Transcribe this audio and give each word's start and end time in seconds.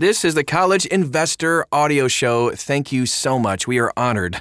This 0.00 0.24
is 0.24 0.34
the 0.34 0.44
College 0.44 0.86
Investor 0.86 1.66
Audio 1.72 2.06
Show. 2.06 2.52
Thank 2.52 2.92
you 2.92 3.04
so 3.04 3.36
much. 3.36 3.66
We 3.66 3.80
are 3.80 3.92
honored 3.96 4.40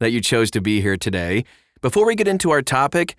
that 0.00 0.10
you 0.10 0.20
chose 0.20 0.50
to 0.50 0.60
be 0.60 0.82
here 0.82 0.98
today. 0.98 1.46
Before 1.80 2.04
we 2.04 2.14
get 2.14 2.28
into 2.28 2.50
our 2.50 2.60
topic, 2.60 3.16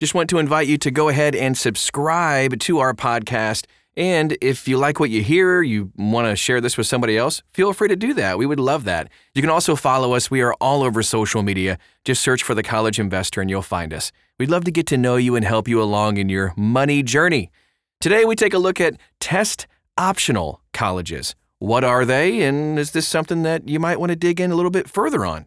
just 0.00 0.12
want 0.12 0.28
to 0.30 0.38
invite 0.38 0.66
you 0.66 0.76
to 0.78 0.90
go 0.90 1.08
ahead 1.08 1.36
and 1.36 1.56
subscribe 1.56 2.58
to 2.58 2.80
our 2.80 2.94
podcast. 2.94 3.66
And 3.96 4.36
if 4.40 4.66
you 4.66 4.76
like 4.76 4.98
what 4.98 5.10
you 5.10 5.22
hear, 5.22 5.62
you 5.62 5.92
want 5.96 6.26
to 6.26 6.34
share 6.34 6.60
this 6.60 6.76
with 6.76 6.88
somebody 6.88 7.16
else, 7.16 7.44
feel 7.52 7.72
free 7.72 7.86
to 7.86 7.94
do 7.94 8.12
that. 8.14 8.36
We 8.36 8.46
would 8.46 8.58
love 8.58 8.82
that. 8.86 9.08
You 9.32 9.40
can 9.40 9.52
also 9.52 9.76
follow 9.76 10.14
us. 10.14 10.32
We 10.32 10.42
are 10.42 10.54
all 10.54 10.82
over 10.82 11.00
social 11.00 11.44
media. 11.44 11.78
Just 12.04 12.22
search 12.22 12.42
for 12.42 12.56
the 12.56 12.64
College 12.64 12.98
Investor 12.98 13.40
and 13.40 13.48
you'll 13.48 13.62
find 13.62 13.94
us. 13.94 14.10
We'd 14.40 14.50
love 14.50 14.64
to 14.64 14.72
get 14.72 14.88
to 14.88 14.96
know 14.96 15.14
you 15.14 15.36
and 15.36 15.44
help 15.44 15.68
you 15.68 15.80
along 15.80 16.16
in 16.16 16.28
your 16.28 16.54
money 16.56 17.04
journey. 17.04 17.52
Today, 18.00 18.24
we 18.24 18.34
take 18.34 18.52
a 18.52 18.58
look 18.58 18.80
at 18.80 18.98
test 19.20 19.68
optional 20.00 20.62
colleges. 20.72 21.34
What 21.58 21.84
are 21.84 22.06
they, 22.06 22.40
and 22.40 22.78
is 22.78 22.92
this 22.92 23.06
something 23.06 23.42
that 23.42 23.68
you 23.68 23.78
might 23.78 24.00
want 24.00 24.08
to 24.08 24.16
dig 24.16 24.40
in 24.40 24.50
a 24.50 24.56
little 24.56 24.70
bit 24.70 24.88
further 24.88 25.26
on? 25.26 25.44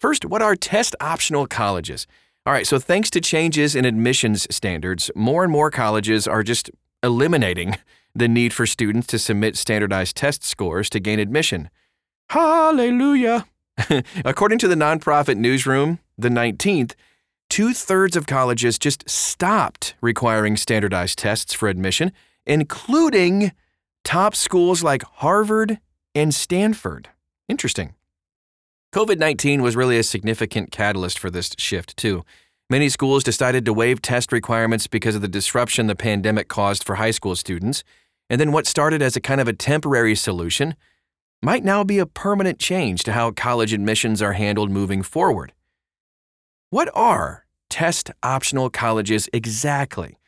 First, 0.00 0.24
what 0.24 0.42
are 0.42 0.56
test 0.56 0.96
optional 1.00 1.46
colleges? 1.46 2.08
All 2.44 2.52
right, 2.52 2.66
so 2.66 2.80
thanks 2.80 3.10
to 3.10 3.20
changes 3.20 3.76
in 3.76 3.84
admissions 3.84 4.48
standards, 4.50 5.08
more 5.14 5.44
and 5.44 5.52
more 5.52 5.70
colleges 5.70 6.26
are 6.26 6.42
just 6.42 6.68
eliminating 7.00 7.76
the 8.14 8.26
need 8.26 8.52
for 8.52 8.66
students 8.66 9.06
to 9.06 9.20
submit 9.20 9.56
standardized 9.56 10.16
test 10.16 10.42
scores 10.42 10.90
to 10.90 10.98
gain 10.98 11.20
admission. 11.20 11.70
Hallelujah! 12.30 13.46
According 14.24 14.58
to 14.58 14.68
the 14.68 14.74
nonprofit 14.74 15.36
newsroom, 15.36 16.00
the 16.18 16.28
19th, 16.28 16.94
two 17.48 17.72
thirds 17.72 18.16
of 18.16 18.26
colleges 18.26 18.80
just 18.80 19.08
stopped 19.08 19.94
requiring 20.00 20.56
standardized 20.56 21.18
tests 21.18 21.54
for 21.54 21.68
admission, 21.68 22.10
including 22.50 23.52
top 24.02 24.34
schools 24.34 24.82
like 24.82 25.04
Harvard 25.04 25.78
and 26.16 26.34
Stanford. 26.34 27.08
Interesting. 27.48 27.94
COVID 28.92 29.18
19 29.18 29.62
was 29.62 29.76
really 29.76 29.96
a 29.96 30.02
significant 30.02 30.72
catalyst 30.72 31.16
for 31.16 31.30
this 31.30 31.52
shift, 31.58 31.96
too. 31.96 32.24
Many 32.68 32.88
schools 32.88 33.22
decided 33.22 33.64
to 33.64 33.72
waive 33.72 34.02
test 34.02 34.32
requirements 34.32 34.88
because 34.88 35.14
of 35.14 35.22
the 35.22 35.28
disruption 35.28 35.86
the 35.86 35.94
pandemic 35.94 36.48
caused 36.48 36.82
for 36.82 36.96
high 36.96 37.12
school 37.12 37.36
students. 37.36 37.84
And 38.28 38.40
then 38.40 38.50
what 38.50 38.66
started 38.66 39.00
as 39.00 39.14
a 39.14 39.20
kind 39.20 39.40
of 39.40 39.46
a 39.46 39.52
temporary 39.52 40.16
solution 40.16 40.74
might 41.42 41.64
now 41.64 41.84
be 41.84 42.00
a 42.00 42.06
permanent 42.06 42.58
change 42.58 43.04
to 43.04 43.12
how 43.12 43.30
college 43.30 43.72
admissions 43.72 44.20
are 44.20 44.32
handled 44.32 44.72
moving 44.72 45.02
forward. 45.02 45.52
What 46.70 46.90
are 46.94 47.46
test 47.68 48.10
optional 48.24 48.70
colleges 48.70 49.28
exactly? 49.32 50.18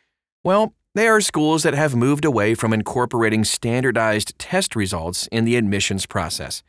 Well, 0.44 0.74
they 0.94 1.08
are 1.08 1.20
schools 1.20 1.62
that 1.62 1.74
have 1.74 1.96
moved 1.96 2.24
away 2.24 2.54
from 2.54 2.72
incorporating 2.72 3.44
standardized 3.44 4.38
test 4.38 4.76
results 4.76 5.26
in 5.32 5.44
the 5.44 5.56
admissions 5.56 6.06
process. 6.06 6.62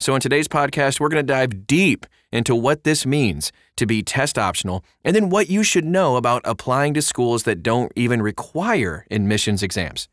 So, 0.00 0.14
in 0.14 0.20
today's 0.20 0.48
podcast, 0.48 0.98
we're 0.98 1.10
going 1.10 1.24
to 1.24 1.32
dive 1.32 1.66
deep 1.66 2.06
into 2.32 2.54
what 2.54 2.84
this 2.84 3.04
means 3.04 3.52
to 3.76 3.86
be 3.86 4.02
test 4.02 4.38
optional 4.38 4.84
and 5.04 5.14
then 5.14 5.28
what 5.28 5.50
you 5.50 5.62
should 5.62 5.84
know 5.84 6.16
about 6.16 6.42
applying 6.44 6.94
to 6.94 7.02
schools 7.02 7.42
that 7.42 7.62
don't 7.62 7.92
even 7.94 8.22
require 8.22 9.06
admissions 9.10 9.62
exams. 9.62 10.08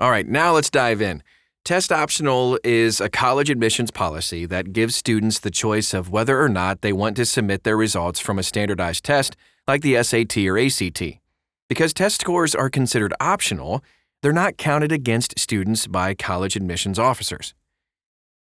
All 0.00 0.10
right, 0.10 0.26
now 0.26 0.54
let's 0.54 0.70
dive 0.70 1.02
in. 1.02 1.22
Test 1.62 1.92
optional 1.92 2.58
is 2.64 3.02
a 3.02 3.10
college 3.10 3.50
admissions 3.50 3.90
policy 3.90 4.46
that 4.46 4.72
gives 4.72 4.96
students 4.96 5.40
the 5.40 5.50
choice 5.50 5.92
of 5.92 6.10
whether 6.10 6.40
or 6.40 6.48
not 6.48 6.80
they 6.80 6.92
want 6.92 7.16
to 7.16 7.26
submit 7.26 7.64
their 7.64 7.76
results 7.76 8.18
from 8.18 8.38
a 8.38 8.42
standardized 8.42 9.04
test 9.04 9.36
like 9.68 9.82
the 9.82 10.02
SAT 10.02 10.38
or 10.38 10.56
ACT. 10.58 11.20
Because 11.70 11.94
test 11.94 12.20
scores 12.20 12.56
are 12.56 12.68
considered 12.68 13.14
optional, 13.20 13.84
they're 14.22 14.32
not 14.32 14.56
counted 14.56 14.90
against 14.90 15.38
students 15.38 15.86
by 15.86 16.14
college 16.14 16.56
admissions 16.56 16.98
officers. 16.98 17.54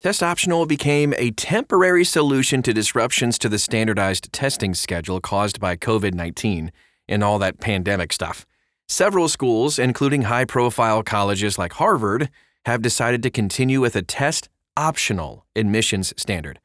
Test 0.00 0.22
optional 0.22 0.64
became 0.64 1.12
a 1.18 1.32
temporary 1.32 2.06
solution 2.06 2.62
to 2.62 2.72
disruptions 2.72 3.38
to 3.40 3.50
the 3.50 3.58
standardized 3.58 4.32
testing 4.32 4.72
schedule 4.72 5.20
caused 5.20 5.60
by 5.60 5.76
COVID 5.76 6.14
19 6.14 6.72
and 7.06 7.22
all 7.22 7.38
that 7.38 7.60
pandemic 7.60 8.14
stuff. 8.14 8.46
Several 8.88 9.28
schools, 9.28 9.78
including 9.78 10.22
high 10.22 10.46
profile 10.46 11.02
colleges 11.02 11.58
like 11.58 11.74
Harvard, 11.74 12.30
have 12.64 12.80
decided 12.80 13.22
to 13.24 13.30
continue 13.30 13.82
with 13.82 13.94
a 13.94 14.00
test 14.00 14.48
optional 14.74 15.44
admissions 15.54 16.14
standard. 16.16 16.60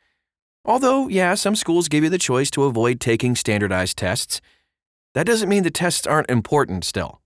Although, 0.64 1.10
yeah, 1.10 1.34
some 1.34 1.58
schools 1.58 1.90
give 1.90 2.06
you 2.06 2.10
the 2.10 2.18
choice 2.18 2.50
to 2.52 2.64
avoid 2.64 3.02
taking 3.02 3.36
standardized 3.36 3.98
tests, 3.98 4.40
that 5.14 5.26
doesn't 5.26 5.50
mean 5.50 5.64
the 5.64 5.72
tests 5.72 6.08
aren't 6.08 6.30
important 6.30 6.84
still. 6.84 7.22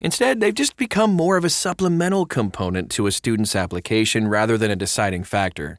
Instead, 0.00 0.40
they've 0.40 0.54
just 0.54 0.76
become 0.76 1.10
more 1.10 1.36
of 1.36 1.44
a 1.44 1.50
supplemental 1.50 2.26
component 2.26 2.90
to 2.90 3.06
a 3.06 3.12
student's 3.12 3.56
application 3.56 4.28
rather 4.28 4.58
than 4.58 4.70
a 4.70 4.76
deciding 4.76 5.24
factor. 5.24 5.78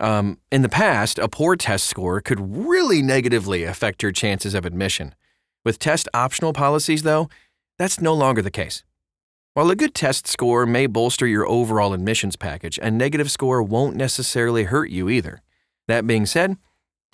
Um, 0.00 0.38
in 0.50 0.62
the 0.62 0.68
past, 0.68 1.18
a 1.18 1.28
poor 1.28 1.56
test 1.56 1.86
score 1.86 2.20
could 2.20 2.40
really 2.40 3.02
negatively 3.02 3.64
affect 3.64 4.02
your 4.02 4.12
chances 4.12 4.54
of 4.54 4.64
admission. 4.64 5.14
With 5.64 5.78
test 5.78 6.08
optional 6.14 6.52
policies, 6.52 7.02
though, 7.02 7.28
that's 7.78 8.00
no 8.00 8.14
longer 8.14 8.40
the 8.40 8.50
case. 8.50 8.84
While 9.54 9.70
a 9.70 9.76
good 9.76 9.94
test 9.94 10.26
score 10.26 10.66
may 10.66 10.86
bolster 10.86 11.26
your 11.26 11.46
overall 11.48 11.94
admissions 11.94 12.36
package, 12.36 12.78
a 12.82 12.90
negative 12.90 13.30
score 13.30 13.62
won't 13.62 13.96
necessarily 13.96 14.64
hurt 14.64 14.90
you 14.90 15.08
either. 15.08 15.42
That 15.88 16.06
being 16.06 16.26
said, 16.26 16.56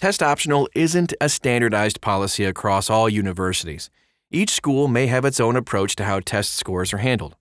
test 0.02 0.20
optional 0.20 0.68
isn't 0.74 1.14
a 1.20 1.28
standardized 1.28 2.00
policy 2.00 2.44
across 2.44 2.90
all 2.90 3.08
universities. 3.08 3.88
Each 4.32 4.50
school 4.50 4.88
may 4.88 5.06
have 5.06 5.24
its 5.24 5.38
own 5.38 5.54
approach 5.54 5.94
to 5.94 6.02
how 6.02 6.18
test 6.18 6.54
scores 6.54 6.92
are 6.92 6.98
handled. 6.98 7.36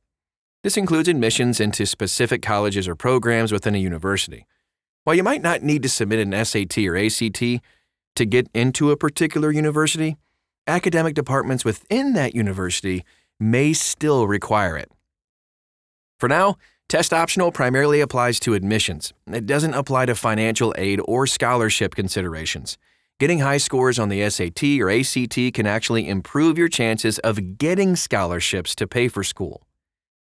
This 0.61 0.77
includes 0.77 1.09
admissions 1.09 1.59
into 1.59 1.87
specific 1.87 2.43
colleges 2.43 2.87
or 2.87 2.93
programs 2.93 3.51
within 3.51 3.73
a 3.73 3.79
university. 3.79 4.45
While 5.05 5.15
you 5.15 5.23
might 5.23 5.41
not 5.41 5.63
need 5.63 5.81
to 5.81 5.89
submit 5.89 6.19
an 6.19 6.45
SAT 6.45 6.77
or 6.85 6.95
ACT 6.95 7.39
to 7.39 8.25
get 8.27 8.47
into 8.53 8.91
a 8.91 8.95
particular 8.95 9.49
university, 9.49 10.17
academic 10.67 11.15
departments 11.15 11.65
within 11.65 12.13
that 12.13 12.35
university 12.35 13.03
may 13.39 13.73
still 13.73 14.27
require 14.27 14.77
it. 14.77 14.91
For 16.19 16.29
now, 16.29 16.57
test 16.91 17.13
optional 17.13 17.53
primarily 17.53 18.01
applies 18.01 18.37
to 18.37 18.53
admissions. 18.53 19.13
It 19.25 19.45
doesn't 19.45 19.75
apply 19.75 20.07
to 20.07 20.13
financial 20.13 20.75
aid 20.77 20.99
or 21.05 21.25
scholarship 21.25 21.95
considerations. 21.95 22.77
Getting 23.17 23.39
high 23.39 23.59
scores 23.59 23.97
on 23.97 24.09
the 24.09 24.29
SAT 24.29 24.61
or 24.81 24.89
ACT 24.89 25.53
can 25.53 25.65
actually 25.65 26.05
improve 26.09 26.57
your 26.57 26.67
chances 26.67 27.17
of 27.19 27.57
getting 27.57 27.95
scholarships 27.95 28.75
to 28.75 28.87
pay 28.87 29.07
for 29.07 29.23
school. 29.23 29.65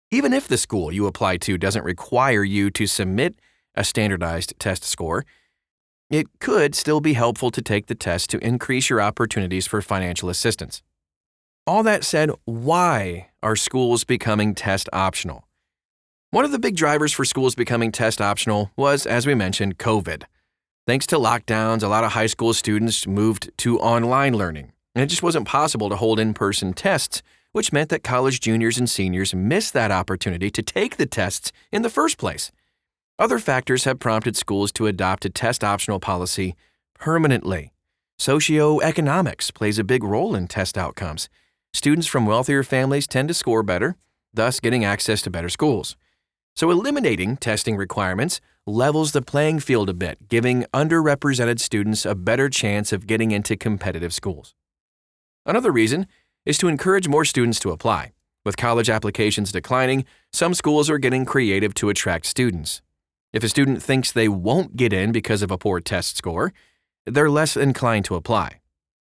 Even 0.10 0.34
if 0.34 0.48
the 0.48 0.58
school 0.58 0.92
you 0.92 1.06
apply 1.06 1.38
to 1.38 1.56
doesn't 1.56 1.84
require 1.84 2.44
you 2.44 2.72
to 2.72 2.88
submit 2.88 3.36
a 3.76 3.84
standardized 3.84 4.56
test 4.58 4.84
score, 4.84 5.24
it 6.10 6.26
could 6.40 6.74
still 6.74 7.00
be 7.00 7.14
helpful 7.14 7.52
to 7.52 7.62
take 7.62 7.86
the 7.86 7.94
test 7.94 8.32
to 8.32 8.40
increase 8.40 8.90
your 8.90 9.02
opportunities 9.02 9.68
for 9.68 9.84
financial 9.84 10.30
assistance. 10.30 10.82
All 11.68 11.84
that 11.84 12.04
said, 12.04 12.32
why 12.46 13.30
are 13.44 13.56
schools 13.56 14.04
becoming 14.04 14.56
test 14.56 14.90
optional? 14.92 15.45
One 16.36 16.44
of 16.44 16.52
the 16.52 16.60
big 16.60 16.76
drivers 16.76 17.14
for 17.14 17.24
schools 17.24 17.56
becoming 17.56 17.94
test 17.94 18.20
optional 18.20 18.70
was, 18.76 19.06
as 19.06 19.26
we 19.26 19.34
mentioned, 19.34 19.78
COVID. 19.78 20.24
Thanks 20.86 21.08
to 21.08 21.16
lockdowns, 21.16 21.82
a 21.82 21.88
lot 21.88 22.04
of 22.04 22.12
high 22.12 22.26
school 22.26 22.54
students 22.54 23.08
moved 23.08 23.52
to 23.60 23.80
online 23.80 24.34
learning, 24.34 24.74
and 24.94 25.02
it 25.02 25.08
just 25.08 25.24
wasn't 25.24 25.48
possible 25.48 25.88
to 25.88 25.96
hold 25.96 26.20
in 26.20 26.34
person 26.34 26.74
tests, 26.74 27.22
which 27.54 27.72
meant 27.72 27.88
that 27.88 28.04
college 28.04 28.42
juniors 28.42 28.78
and 28.78 28.90
seniors 28.90 29.34
missed 29.34 29.72
that 29.76 29.92
opportunity 29.92 30.50
to 30.52 30.62
take 30.62 30.98
the 30.98 31.06
tests 31.06 31.54
in 31.72 31.84
the 31.84 31.90
first 31.90 32.18
place. 32.18 32.52
Other 33.18 33.40
factors 33.40 33.86
have 33.86 34.00
prompted 34.00 34.36
schools 34.36 34.74
to 34.74 34.88
adopt 34.88 35.24
a 35.24 35.30
test 35.30 35.64
optional 35.64 36.02
policy 36.02 36.54
permanently. 37.00 37.72
Socioeconomics 38.20 39.54
plays 39.54 39.80
a 39.80 39.86
big 39.86 40.04
role 40.04 40.36
in 40.36 40.50
test 40.50 40.78
outcomes. 40.78 41.30
Students 41.74 42.08
from 42.08 42.26
wealthier 42.26 42.62
families 42.62 43.08
tend 43.08 43.30
to 43.30 43.34
score 43.34 43.64
better, 43.64 43.96
thus 44.34 44.60
getting 44.60 44.84
access 44.84 45.22
to 45.22 45.30
better 45.30 45.48
schools. 45.48 45.96
So, 46.56 46.72
eliminating 46.72 47.36
testing 47.36 47.76
requirements 47.76 48.40
levels 48.66 49.12
the 49.12 49.22
playing 49.22 49.60
field 49.60 49.90
a 49.90 49.94
bit, 49.94 50.30
giving 50.30 50.64
underrepresented 50.74 51.60
students 51.60 52.06
a 52.06 52.16
better 52.16 52.48
chance 52.48 52.94
of 52.94 53.08
getting 53.08 53.32
into 53.32 53.58
competitive 53.58 54.14
schools. 54.14 54.56
Another 55.46 55.72
reason 55.72 56.08
is 56.46 56.58
to 56.60 56.70
encourage 56.70 57.10
more 57.10 57.26
students 57.26 57.60
to 57.60 57.72
apply. 57.72 58.14
With 58.46 58.56
college 58.56 58.90
applications 58.90 59.52
declining, 59.52 60.06
some 60.32 60.54
schools 60.54 60.90
are 60.90 60.98
getting 60.98 61.26
creative 61.26 61.74
to 61.76 61.90
attract 61.90 62.26
students. 62.26 62.82
If 63.34 63.44
a 63.44 63.50
student 63.50 63.84
thinks 63.84 64.14
they 64.14 64.30
won't 64.30 64.78
get 64.78 64.94
in 64.94 65.12
because 65.12 65.42
of 65.42 65.52
a 65.52 65.58
poor 65.58 65.82
test 65.82 66.16
score, 66.16 66.54
they're 67.06 67.30
less 67.30 67.58
inclined 67.58 68.06
to 68.06 68.16
apply. 68.16 68.62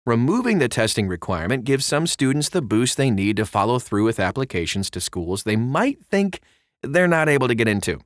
Removing 0.06 0.60
the 0.60 0.68
testing 0.68 1.08
requirement 1.08 1.64
gives 1.64 1.86
some 1.86 2.08
students 2.08 2.50
the 2.50 2.62
boost 2.62 2.98
they 2.98 3.10
need 3.10 3.38
to 3.38 3.46
follow 3.46 3.80
through 3.80 4.04
with 4.04 4.20
applications 4.20 4.90
to 4.90 5.00
schools 5.00 5.44
they 5.44 5.56
might 5.56 6.04
think 6.04 6.42
they're 6.84 7.08
not 7.08 7.30
able 7.30 7.48
to 7.48 7.56
get 7.56 7.68
into. 7.68 8.00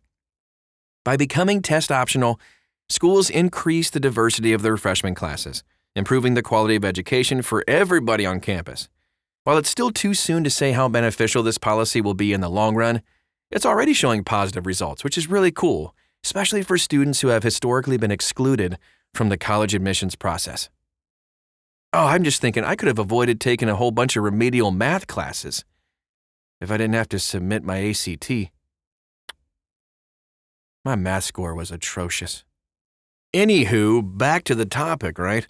By 1.03 1.18
becoming 1.18 1.62
test 1.62 1.91
optional, 1.91 2.39
schools 2.89 3.29
increase 3.29 3.89
the 3.89 4.00
diversity 4.00 4.53
of 4.53 4.62
their 4.62 4.77
freshman 4.77 5.15
classes, 5.15 5.63
improving 5.95 6.35
the 6.35 6.44
quality 6.44 6.75
of 6.75 6.85
education 6.85 7.41
for 7.41 7.63
everybody 7.68 8.25
on 8.25 8.39
campus. 8.39 8.88
While 9.44 9.57
it's 9.57 9.69
still 9.69 9.91
too 9.91 10.13
soon 10.13 10.44
to 10.44 10.50
say 10.50 10.71
how 10.71 10.88
beneficial 10.88 11.41
this 11.44 11.57
policy 11.57 12.00
will 12.01 12.13
be 12.13 12.31
in 12.31 12.41
the 12.41 12.50
long 12.50 12.75
run, 12.75 13.01
It's 13.51 13.65
already 13.65 13.94
showing 13.94 14.23
positive 14.23 14.65
results, 14.65 15.03
which 15.03 15.17
is 15.17 15.29
really 15.29 15.51
cool, 15.51 15.94
especially 16.24 16.63
for 16.63 16.77
students 16.77 17.19
who 17.19 17.27
have 17.27 17.44
historically 17.44 17.97
been 17.97 18.12
excluded 18.12 18.77
from 19.13 19.27
the 19.27 19.38
college 19.38 19.75
admissions 19.75 20.15
process. 20.15 20.69
Oh, 21.91 22.07
I'm 22.07 22.24
just 22.24 22.39
thinking 22.39 22.63
I 22.63 22.77
could 22.77 22.88
have 22.88 23.00
avoided 23.00 23.41
taking 23.41 23.67
a 23.67 23.75
whole 23.75 23.91
bunch 23.91 24.15
of 24.15 24.24
remedial 24.24 24.71
math 24.71 25.07
classes 25.07 25.65
if 26.62 26.71
I 26.71 26.77
didn't 26.77 26.95
have 26.95 27.09
to 27.09 27.19
submit 27.19 27.65
my 27.65 27.89
ACT. 27.89 28.31
My 30.83 30.95
math 30.95 31.25
score 31.25 31.54
was 31.54 31.72
atrocious. 31.72 32.44
Anywho, 33.33 34.18
back 34.18 34.44
to 34.45 34.56
the 34.56 34.66
topic, 34.66 35.19
right? 35.19 35.45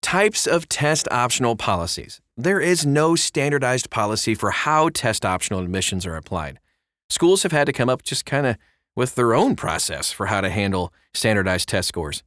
Types 0.00 0.46
of 0.46 0.68
test 0.68 1.08
optional 1.10 1.56
policies. 1.56 2.20
There 2.36 2.60
is 2.60 2.86
no 2.86 3.16
standardized 3.16 3.90
policy 3.90 4.34
for 4.34 4.50
how 4.50 4.90
test 4.90 5.24
optional 5.24 5.60
admissions 5.60 6.06
are 6.06 6.16
applied. 6.16 6.60
Schools 7.08 7.42
have 7.42 7.52
had 7.52 7.66
to 7.66 7.72
come 7.72 7.88
up 7.88 8.02
just 8.02 8.24
kind 8.24 8.46
of 8.46 8.56
with 8.94 9.14
their 9.14 9.34
own 9.34 9.56
process 9.56 10.12
for 10.12 10.26
how 10.26 10.40
to 10.40 10.50
handle 10.50 10.92
standardized 11.14 11.68
test 11.68 11.88
scores. 11.88 12.22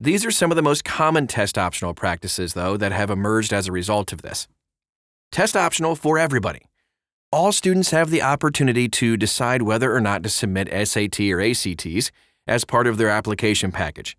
These 0.00 0.24
are 0.24 0.30
some 0.30 0.50
of 0.50 0.56
the 0.56 0.62
most 0.62 0.84
common 0.84 1.26
test 1.26 1.58
optional 1.58 1.94
practices, 1.94 2.54
though, 2.54 2.76
that 2.76 2.92
have 2.92 3.10
emerged 3.10 3.52
as 3.52 3.68
a 3.68 3.72
result 3.72 4.12
of 4.12 4.22
this. 4.22 4.48
Test 5.30 5.56
optional 5.56 5.94
for 5.94 6.18
everybody. 6.18 6.62
All 7.32 7.52
students 7.52 7.92
have 7.92 8.10
the 8.10 8.22
opportunity 8.22 8.88
to 8.88 9.16
decide 9.16 9.62
whether 9.62 9.94
or 9.94 10.00
not 10.00 10.24
to 10.24 10.28
submit 10.28 10.68
SAT 10.88 11.20
or 11.20 11.40
ACTs 11.40 12.10
as 12.48 12.64
part 12.64 12.88
of 12.88 12.98
their 12.98 13.08
application 13.08 13.70
package. 13.70 14.16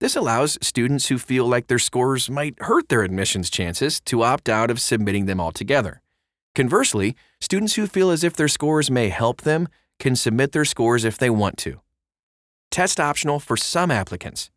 This 0.00 0.16
allows 0.16 0.56
students 0.62 1.08
who 1.08 1.18
feel 1.18 1.46
like 1.46 1.66
their 1.66 1.78
scores 1.78 2.30
might 2.30 2.54
hurt 2.62 2.88
their 2.88 3.02
admissions 3.02 3.50
chances 3.50 4.00
to 4.06 4.22
opt 4.22 4.48
out 4.48 4.70
of 4.70 4.80
submitting 4.80 5.26
them 5.26 5.42
altogether. 5.42 6.00
Conversely, 6.54 7.14
students 7.38 7.74
who 7.74 7.86
feel 7.86 8.10
as 8.10 8.24
if 8.24 8.34
their 8.34 8.48
scores 8.48 8.90
may 8.90 9.10
help 9.10 9.42
them 9.42 9.68
can 9.98 10.16
submit 10.16 10.52
their 10.52 10.64
scores 10.64 11.04
if 11.04 11.18
they 11.18 11.28
want 11.28 11.58
to. 11.58 11.82
Test 12.70 12.98
optional 12.98 13.40
for 13.40 13.58
some 13.58 13.90
applicants. 13.90 14.50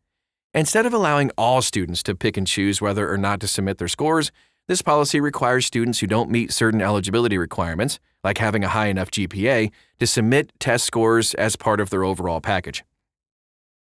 Instead 0.53 0.85
of 0.85 0.93
allowing 0.93 1.29
all 1.37 1.61
students 1.61 2.01
to 2.03 2.15
pick 2.15 2.37
and 2.37 2.47
choose 2.47 2.81
whether 2.81 3.11
or 3.11 3.17
not 3.17 3.41
to 3.41 3.49
submit 3.49 3.79
their 3.79 3.89
scores, 3.89 4.31
this 4.67 4.81
policy 4.81 5.19
requires 5.21 5.65
students 5.65 5.99
who 5.99 6.07
don't 6.07 6.29
meet 6.29 6.51
certain 6.51 6.81
eligibility 6.81 7.37
requirements, 7.37 7.99
like 8.23 8.37
having 8.37 8.63
a 8.63 8.69
high 8.69 8.87
enough 8.87 9.09
GPA, 9.09 9.71
to 9.99 10.07
submit 10.07 10.51
test 10.59 10.85
scores 10.85 11.33
as 11.35 11.55
part 11.55 11.79
of 11.79 11.89
their 11.89 12.03
overall 12.03 12.41
package. 12.41 12.83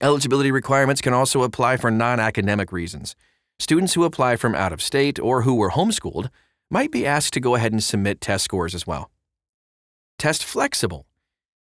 Eligibility 0.00 0.50
requirements 0.50 1.00
can 1.00 1.12
also 1.12 1.42
apply 1.42 1.76
for 1.76 1.90
non 1.90 2.18
academic 2.18 2.72
reasons. 2.72 3.14
Students 3.58 3.94
who 3.94 4.04
apply 4.04 4.36
from 4.36 4.54
out 4.54 4.72
of 4.72 4.82
state 4.82 5.20
or 5.20 5.42
who 5.42 5.54
were 5.54 5.70
homeschooled 5.70 6.30
might 6.70 6.90
be 6.90 7.06
asked 7.06 7.34
to 7.34 7.40
go 7.40 7.54
ahead 7.54 7.72
and 7.72 7.84
submit 7.84 8.20
test 8.20 8.44
scores 8.44 8.74
as 8.74 8.86
well. 8.86 9.10
Test 10.18 10.42
flexible. 10.42 11.06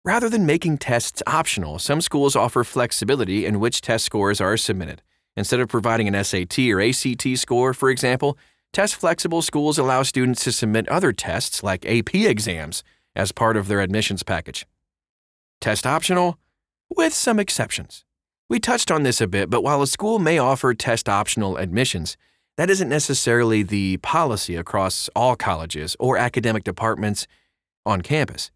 Rather 0.04 0.28
than 0.28 0.46
making 0.46 0.78
tests 0.78 1.22
optional, 1.26 1.78
some 1.78 2.00
schools 2.00 2.34
offer 2.34 2.64
flexibility 2.64 3.44
in 3.44 3.60
which 3.60 3.80
test 3.80 4.06
scores 4.06 4.40
are 4.40 4.56
submitted. 4.56 5.02
Instead 5.36 5.60
of 5.60 5.68
providing 5.68 6.08
an 6.08 6.24
SAT 6.24 6.58
or 6.70 6.80
ACT 6.80 7.36
score, 7.36 7.74
for 7.74 7.90
example, 7.90 8.38
Test 8.76 8.96
flexible 8.96 9.40
schools 9.40 9.78
allow 9.78 10.02
students 10.02 10.44
to 10.44 10.52
submit 10.52 10.86
other 10.90 11.10
tests 11.10 11.62
like 11.62 11.86
AP 11.86 12.14
exams 12.14 12.84
as 13.14 13.32
part 13.32 13.56
of 13.56 13.68
their 13.68 13.80
admissions 13.80 14.22
package. 14.22 14.66
Test 15.62 15.86
optional, 15.86 16.38
with 16.94 17.14
some 17.14 17.40
exceptions. 17.40 18.04
We 18.50 18.60
touched 18.60 18.90
on 18.90 19.02
this 19.02 19.22
a 19.22 19.26
bit, 19.26 19.48
but 19.48 19.62
while 19.62 19.80
a 19.80 19.86
school 19.86 20.18
may 20.18 20.36
offer 20.36 20.74
test 20.74 21.08
optional 21.08 21.56
admissions, 21.56 22.18
that 22.58 22.68
isn't 22.68 22.90
necessarily 22.90 23.62
the 23.62 23.96
policy 24.02 24.56
across 24.56 25.08
all 25.16 25.36
colleges 25.36 25.96
or 25.98 26.18
academic 26.18 26.62
departments 26.62 27.26
on 27.86 28.02
campus. 28.02 28.50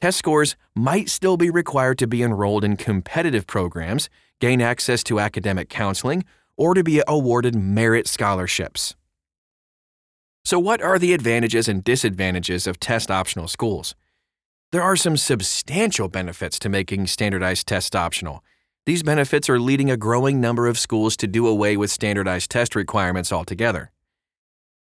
Test 0.00 0.18
scores 0.18 0.54
might 0.76 1.10
still 1.10 1.36
be 1.36 1.50
required 1.50 1.98
to 1.98 2.06
be 2.06 2.22
enrolled 2.22 2.62
in 2.62 2.76
competitive 2.76 3.48
programs, 3.48 4.08
gain 4.40 4.62
access 4.62 5.02
to 5.02 5.18
academic 5.18 5.68
counseling, 5.68 6.24
or 6.56 6.72
to 6.72 6.84
be 6.84 7.02
awarded 7.08 7.56
merit 7.56 8.06
scholarships. 8.06 8.94
So, 10.46 10.60
what 10.60 10.80
are 10.80 10.96
the 10.96 11.12
advantages 11.12 11.66
and 11.66 11.82
disadvantages 11.82 12.68
of 12.68 12.78
test 12.78 13.10
optional 13.10 13.48
schools? 13.48 13.96
There 14.70 14.80
are 14.80 14.94
some 14.94 15.16
substantial 15.16 16.06
benefits 16.06 16.60
to 16.60 16.68
making 16.68 17.08
standardized 17.08 17.66
tests 17.66 17.96
optional. 17.96 18.44
These 18.84 19.02
benefits 19.02 19.50
are 19.50 19.58
leading 19.58 19.90
a 19.90 19.96
growing 19.96 20.40
number 20.40 20.68
of 20.68 20.78
schools 20.78 21.16
to 21.16 21.26
do 21.26 21.48
away 21.48 21.76
with 21.76 21.90
standardized 21.90 22.48
test 22.48 22.76
requirements 22.76 23.32
altogether. 23.32 23.90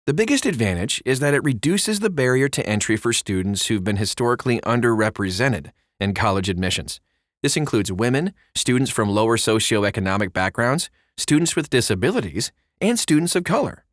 The 0.07 0.13
biggest 0.13 0.45
advantage 0.45 1.01
is 1.07 1.21
that 1.21 1.35
it 1.35 1.45
reduces 1.45 2.01
the 2.01 2.11
barrier 2.11 2.49
to 2.49 2.69
entry 2.69 2.97
for 2.97 3.13
students 3.13 3.67
who've 3.67 3.85
been 3.85 3.99
historically 3.99 4.61
underrepresented 4.63 5.71
in 6.01 6.15
college 6.15 6.49
admissions. 6.49 6.99
This 7.45 7.57
includes 7.57 7.93
women, 7.93 8.35
students 8.57 8.91
from 8.91 9.09
lower 9.09 9.37
socioeconomic 9.37 10.33
backgrounds, 10.33 10.91
students 11.17 11.55
with 11.55 11.71
disabilities, 11.71 12.51
and 12.81 12.99
students 12.99 13.37
of 13.37 13.45
color. 13.45 13.85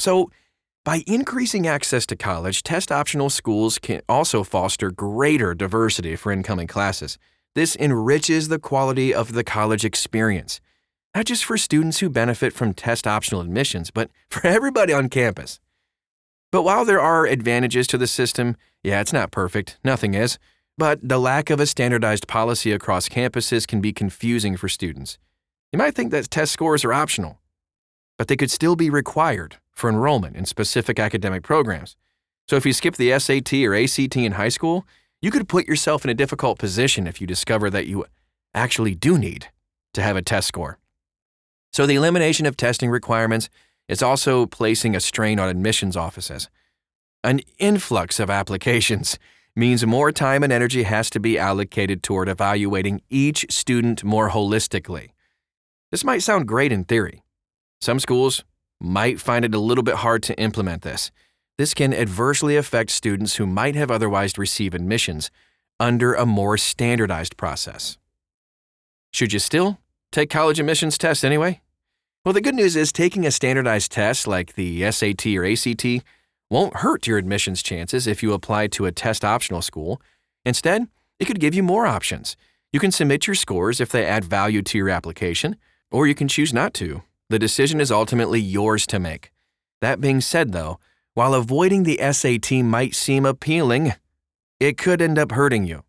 So, 0.00 0.32
by 0.88 1.04
increasing 1.06 1.66
access 1.66 2.06
to 2.06 2.16
college, 2.16 2.62
test 2.62 2.90
optional 2.90 3.28
schools 3.28 3.78
can 3.78 4.00
also 4.08 4.42
foster 4.42 4.90
greater 4.90 5.52
diversity 5.52 6.16
for 6.16 6.32
incoming 6.32 6.66
classes. 6.66 7.18
This 7.54 7.76
enriches 7.76 8.48
the 8.48 8.58
quality 8.58 9.12
of 9.12 9.34
the 9.34 9.44
college 9.44 9.84
experience, 9.84 10.62
not 11.14 11.26
just 11.26 11.44
for 11.44 11.58
students 11.58 11.98
who 11.98 12.08
benefit 12.08 12.54
from 12.54 12.72
test 12.72 13.06
optional 13.06 13.42
admissions, 13.42 13.90
but 13.90 14.08
for 14.30 14.46
everybody 14.46 14.94
on 14.94 15.10
campus. 15.10 15.60
But 16.50 16.62
while 16.62 16.86
there 16.86 17.02
are 17.02 17.26
advantages 17.26 17.86
to 17.88 17.98
the 17.98 18.06
system, 18.06 18.56
yeah, 18.82 19.02
it's 19.02 19.12
not 19.12 19.30
perfect, 19.30 19.76
nothing 19.84 20.14
is, 20.14 20.38
but 20.78 21.06
the 21.06 21.18
lack 21.18 21.50
of 21.50 21.60
a 21.60 21.66
standardized 21.66 22.26
policy 22.26 22.72
across 22.72 23.10
campuses 23.10 23.66
can 23.66 23.82
be 23.82 23.92
confusing 23.92 24.56
for 24.56 24.70
students. 24.70 25.18
You 25.70 25.78
might 25.78 25.94
think 25.94 26.12
that 26.12 26.30
test 26.30 26.52
scores 26.52 26.82
are 26.82 26.94
optional, 26.94 27.38
but 28.18 28.28
they 28.28 28.36
could 28.36 28.50
still 28.50 28.76
be 28.76 28.90
required 28.90 29.56
for 29.72 29.88
enrollment 29.88 30.36
in 30.36 30.44
specific 30.44 30.98
academic 30.98 31.42
programs. 31.42 31.96
So 32.48 32.56
if 32.56 32.66
you 32.66 32.72
skip 32.72 32.96
the 32.96 33.18
SAT 33.18 33.54
or 33.54 33.74
ACT 33.74 34.16
in 34.16 34.32
high 34.32 34.48
school, 34.48 34.86
you 35.22 35.30
could 35.30 35.48
put 35.48 35.66
yourself 35.66 36.04
in 36.04 36.10
a 36.10 36.14
difficult 36.14 36.58
position 36.58 37.06
if 37.06 37.20
you 37.20 37.26
discover 37.26 37.70
that 37.70 37.86
you 37.86 38.04
actually 38.54 38.94
do 38.94 39.18
need 39.18 39.48
to 39.94 40.02
have 40.02 40.16
a 40.16 40.22
test 40.22 40.48
score. 40.48 40.78
So 41.72 41.86
the 41.86 41.94
elimination 41.94 42.46
of 42.46 42.56
testing 42.56 42.90
requirements 42.90 43.48
is 43.88 44.02
also 44.02 44.46
placing 44.46 44.96
a 44.96 45.00
strain 45.00 45.38
on 45.38 45.48
admissions 45.48 45.96
offices. 45.96 46.48
An 47.22 47.40
influx 47.58 48.20
of 48.20 48.30
applications 48.30 49.18
means 49.56 49.84
more 49.84 50.12
time 50.12 50.44
and 50.44 50.52
energy 50.52 50.84
has 50.84 51.10
to 51.10 51.18
be 51.18 51.38
allocated 51.38 52.02
toward 52.02 52.28
evaluating 52.28 53.02
each 53.10 53.44
student 53.50 54.04
more 54.04 54.30
holistically. 54.30 55.10
This 55.90 56.04
might 56.04 56.22
sound 56.22 56.46
great 56.46 56.70
in 56.70 56.84
theory. 56.84 57.22
Some 57.80 58.00
schools 58.00 58.44
might 58.80 59.20
find 59.20 59.44
it 59.44 59.54
a 59.54 59.58
little 59.58 59.84
bit 59.84 59.96
hard 59.96 60.22
to 60.24 60.38
implement 60.38 60.82
this. 60.82 61.10
This 61.56 61.74
can 61.74 61.92
adversely 61.92 62.56
affect 62.56 62.90
students 62.90 63.36
who 63.36 63.46
might 63.46 63.74
have 63.74 63.90
otherwise 63.90 64.38
received 64.38 64.74
admissions 64.74 65.30
under 65.80 66.14
a 66.14 66.26
more 66.26 66.56
standardized 66.56 67.36
process. 67.36 67.98
Should 69.12 69.32
you 69.32 69.38
still 69.38 69.78
take 70.12 70.30
college 70.30 70.60
admissions 70.60 70.98
tests 70.98 71.24
anyway? 71.24 71.60
Well, 72.24 72.32
the 72.32 72.40
good 72.40 72.54
news 72.54 72.76
is 72.76 72.92
taking 72.92 73.26
a 73.26 73.30
standardized 73.30 73.92
test 73.92 74.26
like 74.26 74.54
the 74.54 74.90
SAT 74.90 75.26
or 75.26 75.44
ACT 75.44 76.04
won't 76.50 76.76
hurt 76.76 77.06
your 77.06 77.18
admissions 77.18 77.62
chances 77.62 78.06
if 78.06 78.22
you 78.22 78.32
apply 78.32 78.66
to 78.68 78.86
a 78.86 78.92
test 78.92 79.24
optional 79.24 79.62
school. 79.62 80.00
Instead, 80.44 80.88
it 81.18 81.26
could 81.26 81.40
give 81.40 81.54
you 81.54 81.62
more 81.62 81.86
options. 81.86 82.36
You 82.72 82.80
can 82.80 82.92
submit 82.92 83.26
your 83.26 83.34
scores 83.34 83.80
if 83.80 83.90
they 83.90 84.04
add 84.04 84.24
value 84.24 84.62
to 84.62 84.78
your 84.78 84.90
application, 84.90 85.56
or 85.90 86.06
you 86.06 86.14
can 86.14 86.28
choose 86.28 86.52
not 86.52 86.74
to 86.74 87.02
the 87.30 87.38
decision 87.38 87.80
is 87.80 87.92
ultimately 87.92 88.40
yours 88.40 88.86
to 88.86 88.98
make. 88.98 89.30
That 89.80 90.00
being 90.00 90.20
said, 90.20 90.52
though, 90.52 90.78
while 91.14 91.34
avoiding 91.34 91.82
the 91.82 91.98
SAT 92.12 92.64
might 92.64 92.94
seem 92.94 93.26
appealing, 93.26 93.94
it 94.60 94.78
could 94.78 95.02
end 95.02 95.18
up 95.18 95.32
hurting 95.32 95.64
you. 95.64 95.82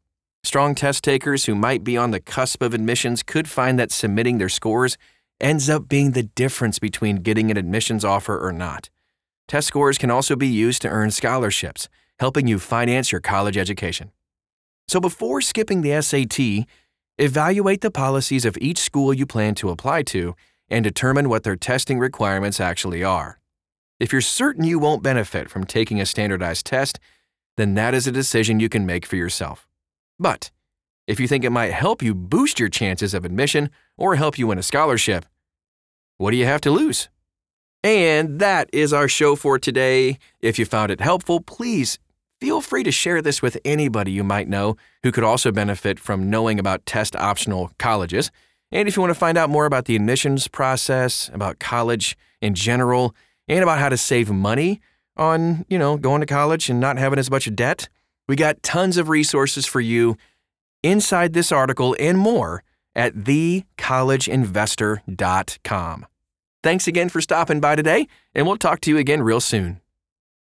Strong 0.44 0.76
test 0.76 1.04
takers 1.04 1.46
who 1.46 1.56
might 1.56 1.84
be 1.84 1.98
on 1.98 2.12
the 2.12 2.20
cusp 2.20 2.62
of 2.62 2.74
admissions 2.74 3.24
could 3.24 3.48
find 3.48 3.78
that 3.80 3.92
submitting 3.92 4.38
their 4.38 4.50
scores 4.50 4.98
ends 5.40 5.70
up 5.70 5.88
being 5.88 6.12
the 6.12 6.24
difference 6.24 6.80
between 6.80 7.18
getting 7.18 7.52
an 7.52 7.58
admissions 7.58 8.04
offer 8.04 8.38
or 8.38 8.52
not. 8.52 8.90
Test 9.48 9.68
scores 9.68 9.98
can 9.98 10.12
also 10.12 10.36
be 10.36 10.48
used 10.48 10.82
to 10.82 10.90
earn 10.90 11.12
scholarships, 11.12 11.90
helping 12.20 12.48
you 12.48 12.60
finance 12.60 13.12
your 13.12 13.22
college 13.22 13.58
education. 13.58 14.12
So 14.88 15.00
before 15.00 15.42
skipping 15.42 15.82
the 15.82 16.02
SAT, 16.02 16.68
evaluate 17.18 17.82
the 17.82 17.92
policies 17.92 18.46
of 18.46 18.58
each 18.60 18.80
school 18.80 19.14
you 19.14 19.26
plan 19.26 19.56
to 19.56 19.70
apply 19.70 20.04
to 20.04 20.36
and 20.70 20.84
determine 20.84 21.30
what 21.30 21.44
their 21.44 21.56
testing 21.56 22.00
requirements 22.00 22.60
actually 22.60 23.04
are. 23.04 23.40
If 24.00 24.12
you're 24.12 24.22
certain 24.22 24.64
you 24.64 24.80
won't 24.80 25.04
benefit 25.04 25.50
from 25.50 25.66
taking 25.66 26.00
a 26.00 26.06
standardized 26.06 26.66
test, 26.66 27.00
then 27.58 27.74
that 27.76 27.94
is 27.94 28.08
a 28.08 28.12
decision 28.12 28.60
you 28.60 28.70
can 28.70 28.86
make 28.86 29.06
for 29.06 29.18
yourself. 29.18 29.68
But 30.18 30.52
if 31.08 31.20
you 31.20 31.28
think 31.28 31.44
it 31.44 31.50
might 31.50 31.74
help 31.74 32.02
you 32.02 32.14
boost 32.14 32.60
your 32.60 32.70
chances 32.70 33.14
of 33.14 33.26
admission 33.26 33.70
or 33.98 34.16
help 34.16 34.38
you 34.38 34.48
win 34.48 34.60
a 34.60 34.64
scholarship, 34.64 35.26
what 36.18 36.32
do 36.32 36.38
you 36.38 36.46
have 36.46 36.62
to 36.62 36.72
lose? 36.72 37.10
And 37.84 38.40
that 38.40 38.70
is 38.74 38.94
our 38.94 39.08
show 39.08 39.36
for 39.36 39.58
today. 39.58 40.20
If 40.42 40.60
you 40.60 40.66
found 40.66 40.92
it 40.92 41.02
helpful, 41.02 41.42
please 41.42 41.98
feel 42.40 42.62
free 42.62 42.84
to 42.84 42.92
share 42.92 43.22
this 43.22 43.42
with 43.42 43.58
anybody 43.66 44.12
you 44.12 44.24
might 44.24 44.48
know 44.48 44.78
who 45.04 45.12
could 45.12 45.24
also 45.24 45.52
benefit 45.52 46.00
from 46.00 46.30
knowing 46.30 46.60
about 46.60 46.86
test 46.86 47.16
optional 47.16 47.72
colleges. 47.78 48.32
And 48.72 48.88
if 48.88 48.96
you 48.96 49.02
want 49.02 49.12
to 49.12 49.20
find 49.20 49.38
out 49.38 49.50
more 49.50 49.66
about 49.66 49.86
the 49.86 49.96
admissions 49.96 50.48
process, 50.48 51.30
about 51.34 51.60
college 51.60 52.18
in 52.42 52.54
general, 52.54 53.16
and 53.48 53.64
about 53.64 53.80
how 53.80 53.90
to 53.90 53.98
save 53.98 54.30
money 54.30 54.80
on, 55.18 55.66
you 55.70 55.78
know, 55.78 55.98
going 55.98 56.22
to 56.22 56.28
college 56.28 56.70
and 56.70 56.80
not 56.80 56.98
having 56.98 57.20
as 57.20 57.32
much 57.32 57.54
debt, 57.56 57.90
we 58.28 58.36
got 58.36 58.62
tons 58.62 58.98
of 58.98 59.10
resources 59.10 59.66
for 59.66 59.82
you 59.82 60.16
inside 60.84 61.34
this 61.34 61.52
article 61.52 61.96
and 62.00 62.18
more 62.18 62.64
at 62.96 63.16
thecollegeinvestor.com. 63.16 66.06
Thanks 66.62 66.88
again 66.88 67.10
for 67.10 67.22
stopping 67.22 67.60
by 67.60 67.76
today, 67.76 68.08
and 68.36 68.46
we'll 68.46 68.58
talk 68.58 68.82
to 68.82 68.92
you 68.92 68.98
again 68.98 69.24
real 69.24 69.40
soon. 69.40 69.82